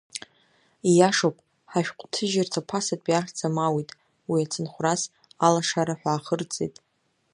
Ииашоуп, 0.89 1.37
ҳашәҟәҭыжьырҭа 1.71 2.61
ԥасатәи 2.69 3.17
ахьӡ 3.19 3.39
амауит, 3.47 3.89
уи 4.29 4.39
ацынхәрас 4.45 5.01
Алашара 5.45 5.95
ҳәа 5.99 6.11
ахырҵеит. 6.15 6.75